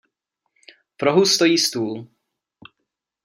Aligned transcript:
V 0.99 1.03
rohu 1.03 1.25
stojí 1.25 1.57
stůl. 1.57 2.07